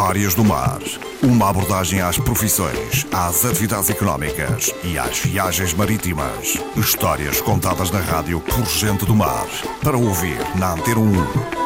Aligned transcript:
Histórias 0.00 0.34
do 0.34 0.42
Mar. 0.42 0.80
Uma 1.22 1.50
abordagem 1.50 2.00
às 2.00 2.16
profissões, 2.16 3.06
às 3.12 3.44
atividades 3.44 3.90
económicas 3.90 4.72
e 4.82 4.98
às 4.98 5.18
viagens 5.18 5.74
marítimas. 5.74 6.58
Histórias 6.74 7.42
contadas 7.42 7.90
na 7.90 8.00
rádio 8.00 8.40
por 8.40 8.64
gente 8.64 9.04
do 9.04 9.14
mar. 9.14 9.46
Para 9.84 9.98
ouvir 9.98 10.38
na 10.58 10.72
Antena 10.72 11.00
1. 11.00 11.60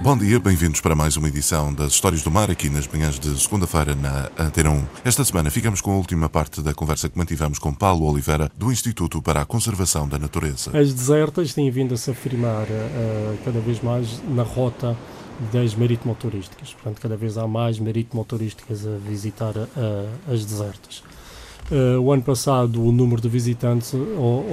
Bom 0.00 0.16
dia, 0.16 0.40
bem-vindos 0.40 0.80
para 0.80 0.94
mais 0.94 1.18
uma 1.18 1.28
edição 1.28 1.70
das 1.70 1.92
Histórias 1.92 2.22
do 2.22 2.30
Mar, 2.30 2.50
aqui 2.50 2.70
nas 2.70 2.88
manhãs 2.88 3.18
de 3.20 3.38
segunda-feira 3.38 3.94
na 3.94 4.30
Antena 4.38 4.70
1. 4.70 4.86
Esta 5.04 5.22
semana 5.22 5.50
ficamos 5.50 5.82
com 5.82 5.92
a 5.92 5.96
última 5.96 6.30
parte 6.30 6.62
da 6.62 6.72
conversa 6.72 7.10
que 7.10 7.18
mantivemos 7.18 7.58
com 7.58 7.74
Paulo 7.74 8.10
Oliveira, 8.10 8.50
do 8.56 8.72
Instituto 8.72 9.20
para 9.20 9.42
a 9.42 9.44
Conservação 9.44 10.08
da 10.08 10.18
Natureza. 10.18 10.70
As 10.76 10.94
desertas 10.94 11.52
têm 11.52 11.70
vindo 11.70 11.92
a 11.92 11.98
se 11.98 12.10
afirmar 12.10 12.62
uh, 12.62 13.38
cada 13.44 13.60
vez 13.60 13.82
mais 13.82 14.22
na 14.26 14.42
rota 14.42 14.96
das 15.52 15.74
marítimo-turísticas. 15.74 16.74
Portanto, 16.74 17.00
cada 17.00 17.16
vez 17.16 17.38
há 17.38 17.46
mais 17.46 17.78
marítimo-turísticas 17.78 18.86
a 18.86 18.96
visitar 18.98 19.54
as 20.30 20.44
desertas. 20.44 21.02
Uh, 21.70 22.00
o 22.00 22.10
ano 22.10 22.22
passado 22.22 22.84
o 22.84 22.90
número 22.90 23.22
de 23.22 23.28
visitantes 23.28 23.94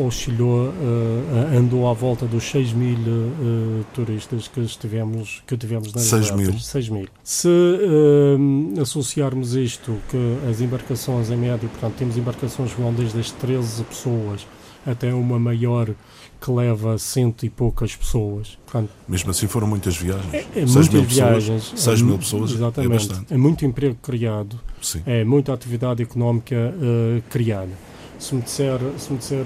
oscilou, 0.05 0.67
uh, 0.67 1.57
andou 1.57 1.89
à 1.89 1.93
volta 1.93 2.27
dos 2.27 2.43
6 2.43 2.73
mil 2.73 2.95
uh, 2.99 3.85
turistas 3.91 4.47
que, 4.47 4.59
estivemos, 4.59 5.41
que 5.47 5.57
tivemos 5.57 5.91
nas 5.93 6.03
6 6.03 6.31
mil. 6.31 6.59
6 6.59 6.89
mil. 6.89 7.07
Se 7.23 7.49
associarmos 8.79 9.55
isto, 9.55 9.97
que 10.09 10.37
as 10.47 10.61
embarcações 10.61 11.31
em 11.31 11.37
média, 11.37 11.67
portanto 11.67 11.95
temos 11.95 12.17
embarcações 12.17 12.71
que 12.71 12.79
vão 12.79 12.93
desde 12.93 13.19
as 13.19 13.31
13 13.31 13.83
pessoas 13.85 14.45
até 14.87 15.13
uma 15.13 15.37
maior 15.37 15.93
que 16.39 16.51
leva 16.51 16.97
cento 16.97 17.45
e 17.45 17.49
poucas 17.49 17.95
pessoas. 17.95 18.57
Portanto, 18.65 18.89
Mesmo 19.07 19.31
assim 19.31 19.47
foram 19.47 19.67
muitas 19.67 19.97
viagens. 19.97 20.33
É, 20.33 20.45
é 20.55 20.65
muitas 20.65 20.89
mil 20.89 21.03
viagens. 21.03 21.69
Pessoas, 21.69 21.81
6 21.81 21.99
é, 21.99 22.03
mil 22.03 22.17
pessoas 22.17 22.51
é 22.51 22.53
exatamente, 22.55 22.91
é 22.91 22.93
bastante. 22.93 23.33
É 23.33 23.37
muito 23.37 23.65
emprego 23.65 23.97
criado. 24.01 24.59
Sim. 24.81 25.01
É 25.05 25.23
muita 25.23 25.53
atividade 25.53 26.03
económica 26.03 26.55
uh, 26.55 27.21
criada 27.29 27.86
se 28.19 28.35
me 28.35 28.41
disser, 28.41 28.79
se 28.97 29.11
me 29.11 29.17
disser 29.17 29.45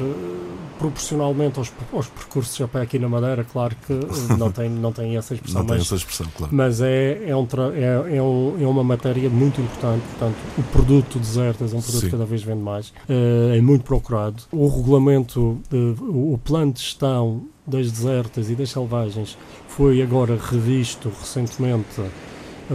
proporcionalmente 0.82 1.60
aos, 1.60 1.72
aos 1.94 2.08
percursos 2.08 2.60
a 2.60 2.68
pé 2.68 2.82
aqui 2.82 2.98
na 2.98 3.08
Madeira, 3.08 3.44
claro 3.44 3.76
que 3.86 3.94
não 4.36 4.52
tem, 4.52 4.70
não 4.70 4.92
tem 4.92 5.16
essa 5.16 5.36
expressão. 5.36 5.62
Não 5.62 5.68
mas, 5.68 5.78
tem 5.78 5.86
essa 5.86 5.96
expressão, 5.96 6.28
claro. 6.36 6.54
Mas 6.54 6.82
é, 6.82 7.30
é, 7.30 7.36
um, 7.36 7.48
é, 7.76 8.18
é, 8.18 8.22
um, 8.22 8.58
é 8.60 8.68
uma 8.68 8.84
matéria 8.84 9.30
muito 9.30 9.62
importante, 9.62 10.02
portanto, 10.10 10.36
o 10.58 10.64
produto 10.64 11.20
desertas 11.20 11.74
é 11.74 11.78
um 11.78 11.82
produto 11.82 12.06
que 12.06 12.12
cada 12.12 12.26
vez 12.26 12.42
vende 12.42 12.62
mais, 12.62 12.90
uh, 12.90 13.54
é 13.56 13.62
muito 13.62 13.84
procurado. 13.84 14.44
O 14.52 14.68
regulamento, 14.68 15.62
o 15.72 16.40
plano 16.44 16.74
de 16.74 16.82
gestão 16.82 17.44
das 17.66 17.92
desertas 17.92 18.50
e 18.50 18.56
das 18.56 18.72
selvagens 18.72 19.38
foi 19.68 20.02
agora 20.02 20.36
revisto 20.36 21.12
recentemente 21.20 22.02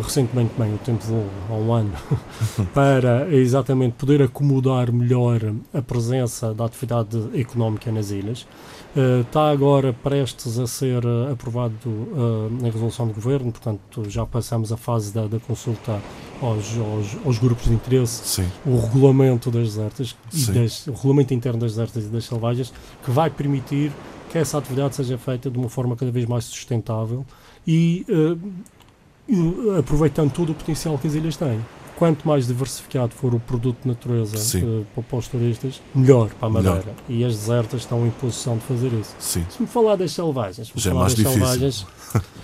recentemente, 0.01 0.53
bem, 0.59 0.75
o 0.75 0.79
tempo 0.79 1.05
voou 1.05 1.29
há 1.49 1.53
um 1.55 1.73
ano, 1.73 1.93
para 2.75 3.33
exatamente 3.35 3.95
poder 3.95 4.23
acomodar 4.23 4.93
melhor 4.93 5.41
a 5.73 5.81
presença 5.81 6.53
da 6.53 6.65
atividade 6.65 7.19
económica 7.35 7.91
nas 7.91 8.11
ilhas. 8.11 8.47
Uh, 8.95 9.21
está 9.21 9.51
agora 9.51 9.93
prestes 9.93 10.59
a 10.59 10.67
ser 10.67 11.05
uh, 11.05 11.33
aprovado 11.33 11.75
uh, 11.87 12.51
em 12.63 12.71
resolução 12.71 13.07
do 13.07 13.13
governo, 13.13 13.53
portanto 13.53 14.09
já 14.09 14.25
passamos 14.25 14.73
a 14.73 14.77
fase 14.77 15.13
da, 15.13 15.27
da 15.27 15.39
consulta 15.39 16.01
aos, 16.41 16.79
aos, 16.79 17.27
aos, 17.27 17.39
grupos 17.39 17.67
de 17.67 17.75
interesse, 17.75 18.27
Sim. 18.27 18.49
o 18.65 18.79
regulamento 18.79 19.51
das 19.51 19.69
desertas, 19.69 20.17
e 20.33 20.51
das, 20.53 20.87
o 20.87 20.93
regulamento 20.93 21.35
interno 21.35 21.61
das 21.61 21.73
desertas 21.73 22.05
e 22.05 22.09
das 22.09 22.25
selvagens, 22.25 22.73
que 23.05 23.11
vai 23.11 23.29
permitir 23.29 23.93
que 24.31 24.39
essa 24.39 24.57
atividade 24.59 24.95
seja 24.95 25.19
feita 25.19 25.51
de 25.51 25.59
uma 25.59 25.69
forma 25.69 25.95
cada 25.95 26.11
vez 26.11 26.25
mais 26.27 26.45
sustentável 26.45 27.25
e 27.67 28.07
aproveitando 29.79 30.33
todo 30.33 30.53
o 30.53 30.55
potencial 30.55 30.97
que 30.99 31.07
as 31.07 31.15
ilhas 31.15 31.37
têm. 31.37 31.61
Quanto 31.97 32.29
mais 32.29 32.47
diversificado 32.47 33.15
for 33.15 33.35
o 33.35 33.41
produto 33.41 33.79
de 33.83 33.89
natureza 33.89 34.37
uh, 34.59 35.03
para 35.03 35.19
os 35.19 35.29
turistas, 35.29 35.81
melhor 35.95 36.29
para 36.29 36.47
a 36.49 36.51
Madeira. 36.51 36.79
Melhor. 36.79 36.95
E 37.09 37.25
as 37.25 37.35
desertas 37.35 37.81
estão 37.81 38.07
em 38.07 38.11
posição 38.11 38.59
de 38.59 38.65
fazer 38.65 38.93
isso. 38.93 39.15
Sim. 39.19 39.47
Se 39.49 39.63
me 39.63 39.67
falar 39.67 39.97
das 39.97 40.13
selvagens, 40.13 40.71
Já 40.75 40.91
é 40.91 40.95
mais 40.95 41.15
das 41.15 41.17
difícil. 41.17 41.41
selvagens, 41.41 41.87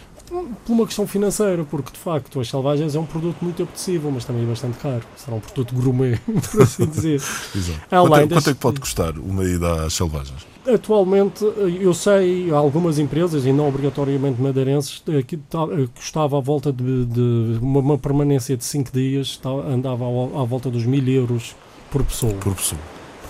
por 0.64 0.72
uma 0.72 0.86
questão 0.86 1.06
financeira, 1.06 1.64
porque 1.64 1.92
de 1.92 1.98
facto 1.98 2.40
as 2.40 2.48
selvagens 2.48 2.94
é 2.94 2.98
um 2.98 3.04
produto 3.04 3.36
muito 3.42 3.62
apetecível, 3.62 4.10
mas 4.10 4.24
também 4.24 4.46
bastante 4.46 4.78
caro. 4.78 5.02
Será 5.16 5.36
um 5.36 5.40
produto 5.40 5.74
gourmet, 5.74 6.18
por 6.50 6.62
assim 6.62 6.86
dizer. 6.86 7.20
Exato. 7.54 7.80
Quanto, 7.88 8.14
é, 8.14 8.26
quanto 8.26 8.50
é 8.50 8.54
que 8.54 8.60
pode 8.60 8.80
custar 8.80 9.18
uma 9.18 9.44
ida 9.44 9.84
às 9.84 9.94
selvagens? 9.94 10.46
Atualmente, 10.66 11.44
eu 11.80 11.92
sei, 11.92 12.50
algumas 12.52 12.98
empresas, 12.98 13.44
e 13.44 13.52
não 13.52 13.68
obrigatoriamente 13.68 14.40
madeirenses, 14.40 15.02
eh, 15.08 15.22
que 15.22 15.34
eh, 15.34 15.88
custava 15.92 16.38
à 16.38 16.40
volta 16.40 16.72
de, 16.72 17.04
de 17.04 17.58
uma, 17.60 17.80
uma, 17.80 17.98
permanência 17.98 18.56
de 18.56 18.64
5 18.64 18.92
dias, 18.92 19.40
andava 19.68 20.04
à, 20.04 20.44
volta 20.44 20.70
dos 20.70 20.86
mil 20.86 21.06
euros 21.08 21.56
por 21.90 22.04
pessoa. 22.04 22.34
Por 22.34 22.54
pessoa. 22.54 22.80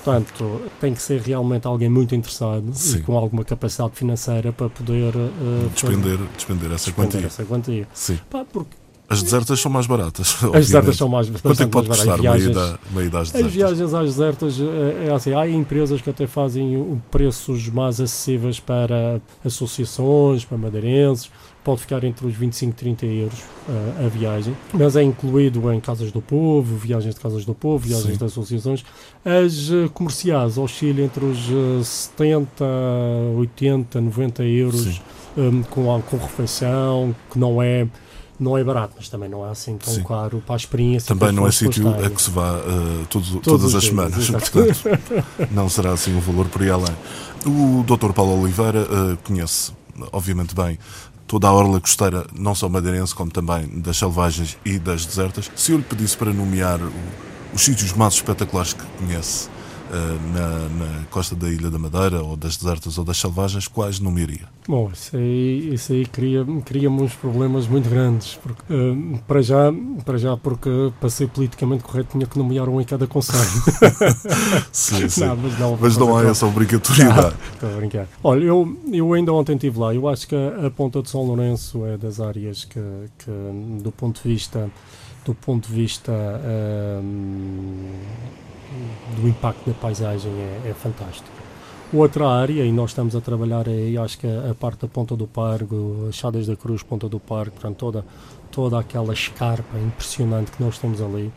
Portanto, 0.05 0.61
tem 0.81 0.95
que 0.95 1.01
ser 1.01 1.21
realmente 1.21 1.67
alguém 1.67 1.89
muito 1.89 2.15
interessado 2.15 2.73
Sim. 2.75 2.99
e 2.99 3.03
com 3.03 3.17
alguma 3.17 3.45
capacidade 3.45 3.95
financeira 3.95 4.53
para 4.53 4.69
poder 4.69 5.15
uh, 5.15 5.69
despender, 5.73 6.19
despender 6.37 6.73
essa 6.73 6.87
despender 6.87 6.95
quantia. 6.95 7.27
Essa 7.27 7.45
quantia. 7.45 7.89
Sim. 7.95 8.19
Pá, 8.29 8.45
porque 8.45 8.82
as 9.09 9.23
desertas 9.23 9.61
são 9.61 9.71
mais 9.71 9.87
baratas. 9.87 10.37
As 10.55 10.67
desertas 10.67 10.97
são 10.97 11.09
mais 11.09 11.29
baratas. 11.29 11.43
Quanto 11.43 11.63
é 11.63 11.65
que 11.65 11.71
pode 11.71 11.89
custar 11.89 12.21
uma, 12.21 12.39
ida, 12.39 12.81
uma 12.91 13.03
ida 13.03 13.19
às 13.21 13.31
desertas? 13.31 13.47
As 13.47 13.53
viagens 13.53 13.95
às 13.95 14.07
desertas, 14.07 14.61
é, 14.61 15.09
é 15.09 15.13
assim, 15.13 15.35
há 15.35 15.47
empresas 15.49 16.01
que 16.01 16.09
até 16.09 16.27
fazem 16.27 17.01
preços 17.11 17.69
mais 17.69 18.01
acessíveis 18.01 18.59
para 18.59 19.21
associações, 19.45 20.45
para 20.45 20.57
madeirenses, 20.57 21.31
pode 21.63 21.81
ficar 21.83 22.03
entre 22.05 22.27
os 22.27 22.35
25 22.35 22.73
e 22.73 22.75
30 22.75 23.07
euros 23.07 23.39
uh, 23.39 24.07
a 24.07 24.09
viagem, 24.09 24.57
mas 24.73 24.97
é 24.97 25.03
incluído 25.03 25.73
em 25.73 25.81
casas 25.81 26.11
do 26.11 26.21
povo, 26.21 26.77
viagens 26.77 27.15
de 27.15 27.21
casas 27.21 27.45
do 27.45 27.55
povo, 27.55 27.87
viagens 27.87 28.13
Sim. 28.13 28.19
de 28.19 28.25
associações. 28.25 28.85
As 29.25 29.71
uh, 29.71 29.89
comerciais 29.93 30.59
oscilam 30.59 31.05
entre 31.05 31.25
os 31.25 31.49
uh, 31.51 31.85
70, 31.85 32.65
80, 33.37 34.01
90 34.01 34.43
euros 34.45 35.01
um, 35.37 35.63
com, 35.63 36.03
com 36.03 36.17
refeição, 36.17 37.15
que 37.31 37.39
não 37.39 37.63
é 37.63 37.87
não 38.43 38.59
é 38.59 38.65
barato, 38.65 38.95
mas 38.97 39.09
também 39.09 39.29
não 39.29 39.47
é 39.47 39.51
assim 39.51 39.79
tão 39.79 39.95
Sim. 39.95 40.03
caro 40.03 40.43
para 40.45 40.55
a 40.55 40.57
experiência. 40.57 41.15
Também 41.15 41.33
não 41.33 41.47
é 41.47 41.53
sítio 41.53 41.89
a 41.89 42.11
que 42.11 42.21
se 42.21 42.31
vá 42.31 42.55
uh, 42.57 43.41
todas 43.43 43.75
as 43.75 43.85
semanas, 43.85 44.29
portanto, 44.29 45.25
não 45.51 45.69
será 45.69 45.93
assim 45.93 46.15
um 46.15 46.21
valor 46.21 46.47
por 46.49 46.63
aí 46.63 46.71
além. 46.71 46.95
O 47.47 47.85
Dr. 47.85 48.13
Paulo 48.13 48.41
Oliveira 48.41 48.83
uh, 48.83 49.17
conhece, 49.25 49.73
obviamente 50.13 50.55
bem, 50.55 50.79
toda 51.27 51.49
a 51.49 51.53
orla 51.53 51.81
costeira, 51.81 52.27
não 52.37 52.55
só 52.55 52.69
madeirense, 52.69 53.15
como 53.15 53.31
também 53.31 53.67
das 53.81 53.97
selvagens 53.97 54.59
e 54.65 54.79
das 54.79 55.07
desertas. 55.07 55.51
Se 55.57 55.73
eu 55.73 55.79
lhe 55.79 55.85
pedisse 55.85 56.17
para 56.17 56.33
nomear 56.33 56.81
os 57.55 57.63
sítios 57.63 57.93
mais 57.93 58.15
espetaculares 58.15 58.73
que 58.73 58.85
conhece, 58.99 59.49
na, 60.33 60.69
na, 60.69 61.05
costa 61.11 61.35
da 61.35 61.49
Ilha 61.49 61.71
da 61.71 61.79
Madeira, 61.79 62.23
ou 62.23 62.37
das 62.37 62.57
desertas 62.57 62.97
ou 62.99 63.05
das 63.05 63.19
selvagens, 63.19 63.69
quais 63.69 64.01
nomearia? 64.01 64.49
Bom, 64.67 64.91
isso 64.93 65.17
aí, 65.17 65.75
isso 65.75 65.93
aí 65.93 66.07
cria, 66.07 66.47
cria 66.65 66.91
uns 66.91 67.15
problemas 67.15 67.67
muito 67.67 67.89
grandes. 67.89 68.39
Porque, 68.43 68.73
uh, 68.73 69.19
para, 69.27 69.43
já, 69.43 69.73
para 70.05 70.19
já, 70.19 70.37
porque 70.37 70.71
para 70.99 71.11
ser 71.11 71.29
politicamente 71.29 71.83
correto 71.83 72.13
tinha 72.13 72.27
que 72.27 72.39
nomear 72.39 72.69
um 72.69 72.81
em 72.81 72.85
cada 72.85 73.07
conselho. 73.07 73.43
sim, 74.73 75.09
sim. 75.09 75.27
Não, 75.27 75.37
mas 75.37 75.59
não, 75.59 75.79
mas 75.81 75.97
não 75.97 76.17
há 76.17 76.25
essa 76.25 76.47
obrigatoriedade. 76.47 77.35
Estou 77.53 77.69
a 77.69 77.77
brincar. 77.77 78.09
Olha, 78.23 78.45
eu, 78.45 78.79
eu 78.93 79.13
ainda 79.13 79.33
ontem 79.33 79.55
estive 79.55 79.79
lá. 79.79 79.95
Eu 79.95 80.09
acho 80.09 80.27
que 80.27 80.35
a, 80.35 80.67
a 80.67 80.71
Ponta 80.71 81.03
de 81.03 81.11
São 81.11 81.23
Lourenço 81.23 81.85
é 81.85 81.99
das 81.99 82.21
áreas 82.21 82.65
que, 82.65 82.81
que 83.19 83.31
do 83.83 83.93
ponto 83.93 84.23
de 84.23 84.29
vista 84.29 84.71
do 85.25 85.35
ponto 85.35 85.69
de 85.69 85.75
vista 85.75 86.13
um, 86.13 87.93
do 89.17 89.29
impacto 89.29 89.69
da 89.69 89.75
paisagem 89.75 90.33
é, 90.33 90.71
é 90.71 90.75
fantástico. 90.75 91.31
Outra 91.93 92.27
área, 92.27 92.65
e 92.65 92.73
nós 92.73 92.91
estamos 92.91 93.15
a 93.15 93.21
trabalhar 93.21 93.69
aí, 93.69 93.99
acho 93.99 94.19
que 94.19 94.27
a, 94.27 94.51
a 94.51 94.55
parte 94.55 94.81
da 94.81 94.89
Ponta 94.89 95.15
do 95.15 95.27
Pargo, 95.27 96.09
Chadas 96.11 96.47
da 96.47 96.57
Cruz, 96.57 96.83
Ponta 96.83 97.07
do 97.07 97.21
Pargo, 97.21 97.53
portanto, 97.53 97.77
toda, 97.77 98.05
toda 98.51 98.79
aquela 98.79 99.13
escarpa 99.13 99.79
impressionante 99.79 100.51
que 100.53 100.63
nós 100.63 100.79
temos 100.79 101.03
ali 101.03 101.31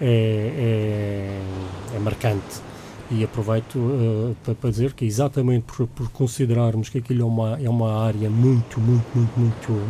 é, 0.00 1.42
é, 1.92 1.96
é 1.96 1.98
marcante. 1.98 2.62
E 3.10 3.24
aproveito 3.24 3.76
uh, 3.76 4.36
para, 4.44 4.54
para, 4.54 4.70
dizer 4.70 4.92
que 4.92 5.04
exatamente 5.04 5.64
por, 5.64 5.86
por, 5.88 6.10
considerarmos 6.10 6.88
que 6.88 6.98
aquilo 6.98 7.22
é 7.22 7.24
uma, 7.24 7.58
é 7.62 7.68
uma 7.68 8.02
área 8.04 8.28
muito, 8.28 8.80
muito, 8.80 9.06
muito, 9.14 9.38
muito 9.38 9.82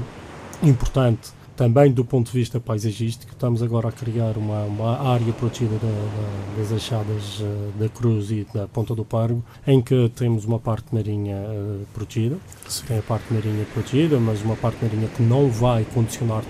importante 0.62 1.30
também 1.58 1.90
do 1.90 2.04
ponto 2.04 2.30
de 2.30 2.38
vista 2.38 2.60
paisagístico, 2.60 3.32
estamos 3.32 3.64
agora 3.64 3.88
a 3.88 3.92
criar 3.92 4.38
uma, 4.38 4.62
uma 4.62 5.10
área 5.10 5.32
protegida 5.32 5.74
da, 5.74 5.88
da, 5.88 6.56
das 6.56 6.72
achadas 6.72 7.40
uh, 7.40 7.72
da 7.76 7.88
Cruz 7.88 8.30
e 8.30 8.46
da 8.54 8.68
Ponta 8.68 8.94
do 8.94 9.04
Pargo, 9.04 9.42
em 9.66 9.82
que 9.82 10.08
temos 10.10 10.44
uma 10.44 10.60
parte 10.60 10.94
marinha 10.94 11.36
uh, 11.36 11.84
protegida, 11.92 12.36
Sim. 12.68 12.84
tem 12.86 12.98
a 12.98 13.02
parte 13.02 13.34
marinha 13.34 13.66
protegida, 13.74 14.20
mas 14.20 14.40
uma 14.40 14.54
parte 14.54 14.78
marinha 14.84 15.08
que 15.08 15.20
não 15.20 15.50
vai 15.50 15.84
condicionar 15.92 16.44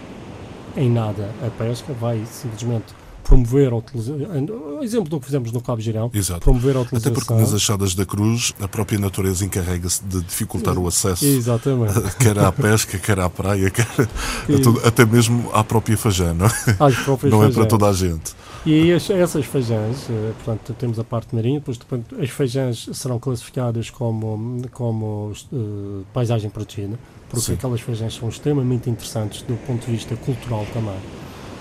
em 0.76 0.90
nada 0.90 1.30
a 1.42 1.48
pesca, 1.48 1.94
vai 1.94 2.22
simplesmente 2.26 2.92
promover 3.28 3.72
a 3.72 3.76
utilização. 3.76 4.18
Exemplo 4.82 5.10
do 5.10 5.20
que 5.20 5.26
fizemos 5.26 5.52
no 5.52 5.60
Cabo 5.60 5.80
Girão. 5.80 6.10
Exato. 6.14 6.40
Promover 6.40 6.76
a 6.76 6.80
utilização. 6.80 7.12
Até 7.12 7.20
porque 7.20 7.34
nas 7.34 7.52
achadas 7.52 7.94
da 7.94 8.06
Cruz, 8.06 8.54
a 8.60 8.66
própria 8.66 8.98
natureza 8.98 9.44
encarrega-se 9.44 10.02
de 10.02 10.22
dificultar 10.22 10.78
o 10.78 10.86
acesso. 10.86 11.24
Exatamente. 11.24 12.00
Quer 12.18 12.38
à 12.38 12.50
pesca, 12.50 12.98
quer 12.98 13.20
à 13.20 13.28
praia, 13.28 13.70
quer 13.70 13.86
até 14.84 15.04
mesmo 15.04 15.50
à 15.52 15.62
própria 15.62 15.96
Fajã, 15.96 16.32
não 16.32 16.46
é? 16.46 16.50
Não 17.28 17.44
é 17.44 17.50
para 17.50 17.66
toda 17.66 17.86
a 17.86 17.92
gente. 17.92 18.34
E 18.64 18.90
essas 18.90 19.44
feijãs, 19.46 20.08
eh, 20.10 20.32
portanto, 20.44 20.74
temos 20.78 20.98
a 20.98 21.04
parte 21.04 21.34
marinha, 21.34 21.60
depois 21.60 21.78
as 22.20 22.30
feijãs 22.30 22.88
serão 22.92 23.18
classificadas 23.18 23.88
como, 23.90 24.62
como 24.72 25.32
uh, 25.52 26.04
paisagem 26.12 26.50
protegida, 26.50 26.98
porque 27.28 27.46
Sim. 27.46 27.54
aquelas 27.54 27.80
feijãs 27.80 28.14
são 28.14 28.28
extremamente 28.28 28.90
interessantes 28.90 29.42
do 29.42 29.54
ponto 29.66 29.86
de 29.86 29.92
vista 29.92 30.16
cultural 30.16 30.66
também. 30.72 30.98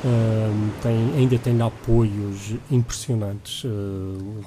Uh, 0.03 0.69
tem, 0.81 1.13
ainda 1.17 1.39
tem 1.39 1.59
apoios 1.61 2.53
impressionantes. 2.69 3.63
Uh, 3.63 4.43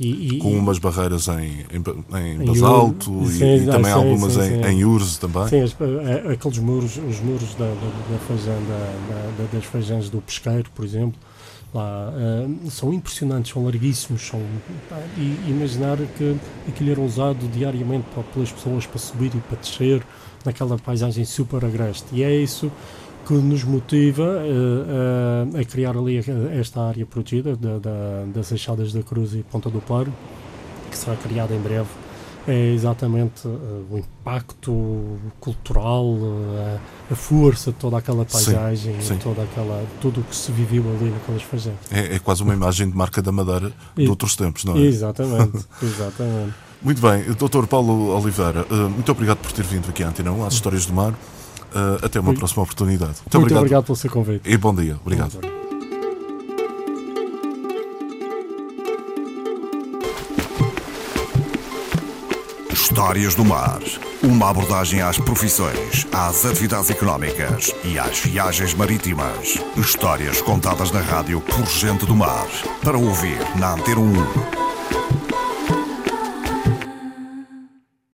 e, 0.00 0.36
e, 0.36 0.38
com 0.38 0.50
umas 0.50 0.78
barreiras 0.78 1.28
em, 1.28 1.64
em, 1.70 2.42
em 2.42 2.44
basalto 2.44 3.22
e, 3.22 3.26
sim, 3.28 3.56
e, 3.56 3.66
também 3.66 3.84
sim, 3.84 3.90
algumas 3.92 4.32
sim, 4.32 4.40
em, 4.40 4.66
em 4.66 4.84
urze 4.84 5.20
também. 5.20 5.46
Sim, 5.46 5.62
aqueles 6.32 6.58
muros, 6.58 6.96
os 6.96 7.20
muros 7.20 7.54
da, 7.54 7.66
da, 7.66 7.74
da 8.10 8.18
feijão, 8.26 8.58
da, 8.64 9.42
da, 9.44 9.52
das 9.52 9.64
feijãs 9.64 10.10
do 10.10 10.20
pesqueiro, 10.20 10.68
por 10.74 10.84
exemplo, 10.84 11.20
lá, 11.72 12.12
uh, 12.12 12.70
são 12.70 12.92
impressionantes, 12.92 13.52
são 13.52 13.64
larguíssimos, 13.64 14.22
são, 14.26 14.40
e 15.16 15.50
imaginar 15.50 15.98
que 16.18 16.36
aquilo 16.66 16.90
era 16.90 17.00
usado 17.00 17.46
diariamente 17.48 18.06
pelas 18.32 18.50
pessoas 18.50 18.86
para 18.86 18.98
subir 18.98 19.32
e 19.34 19.38
para 19.38 19.58
descer 19.58 20.02
naquela 20.44 20.76
paisagem 20.76 21.24
super 21.24 21.64
agreste. 21.64 22.06
E 22.12 22.22
é 22.22 22.34
isso 22.34 22.70
que 23.26 23.32
nos 23.34 23.64
motiva 23.64 24.22
uh, 24.22 25.56
uh, 25.56 25.60
a 25.60 25.64
criar 25.64 25.96
ali 25.96 26.18
esta 26.58 26.82
área 26.82 27.06
protegida 27.06 27.56
da, 27.56 27.78
da, 27.78 28.24
das 28.34 28.52
Achadas 28.52 28.92
da 28.92 29.02
Cruz 29.02 29.34
e 29.34 29.42
Ponta 29.42 29.70
do 29.70 29.80
Paro, 29.80 30.12
que 30.90 30.96
será 30.96 31.16
criada 31.16 31.54
em 31.54 31.60
breve 31.60 31.88
é 32.46 32.72
exatamente 32.72 33.46
uh, 33.46 33.86
o 33.90 33.98
impacto 33.98 35.18
cultural, 35.40 36.04
uh, 36.04 36.80
a 37.10 37.14
força 37.14 37.72
de 37.72 37.78
toda 37.78 37.96
aquela 37.96 38.24
paisagem, 38.24 39.00
sim, 39.00 39.14
sim. 39.14 39.16
toda 39.16 39.42
aquela, 39.42 39.84
tudo 40.00 40.20
o 40.20 40.24
que 40.24 40.36
se 40.36 40.52
viveu 40.52 40.84
ali 40.94 41.10
naquelas 41.10 41.42
fazendas. 41.42 41.80
É, 41.90 42.16
é, 42.16 42.18
quase 42.18 42.42
uma 42.42 42.52
imagem 42.52 42.90
de 42.90 42.96
marca 42.96 43.22
da 43.22 43.32
Madeira 43.32 43.72
de 43.96 44.08
outros 44.08 44.36
tempos, 44.36 44.64
não 44.64 44.76
é? 44.76 44.80
Exatamente, 44.80 45.64
exatamente. 45.82 46.54
Muito 46.82 47.00
bem, 47.00 47.22
Dr. 47.32 47.66
Paulo 47.66 48.14
Oliveira, 48.14 48.66
muito 48.90 49.10
obrigado 49.10 49.38
por 49.38 49.52
ter 49.52 49.64
vindo 49.64 49.88
aqui 49.88 50.02
à 50.02 50.08
Antena 50.08 50.30
1, 50.32 50.44
às 50.44 50.54
Histórias 50.54 50.84
do 50.84 50.92
Mar. 50.92 51.14
Até 52.02 52.20
uma 52.20 52.34
próxima 52.34 52.62
oportunidade. 52.62 53.12
Muito, 53.12 53.22
muito 53.22 53.38
obrigado. 53.38 53.58
obrigado 53.60 53.84
pelo 53.84 53.96
seu 53.96 54.10
convite. 54.10 54.48
E 54.48 54.56
bom 54.56 54.74
dia. 54.74 54.96
Obrigado. 55.04 55.38
Histórias 62.72 63.34
do 63.34 63.44
Mar. 63.44 63.80
Uma 64.22 64.50
abordagem 64.50 65.02
às 65.02 65.18
profissões, 65.18 66.06
às 66.12 66.46
atividades 66.46 66.90
económicas 66.90 67.74
e 67.84 67.98
às 67.98 68.20
viagens 68.20 68.72
marítimas. 68.72 69.58
Histórias 69.76 70.40
contadas 70.40 70.90
na 70.90 71.00
rádio 71.00 71.40
por 71.40 71.66
gente 71.66 72.06
do 72.06 72.14
mar. 72.14 72.46
Para 72.82 72.96
ouvir 72.96 73.38
na 73.58 73.74
Antena 73.74 74.00
1. 74.00 74.63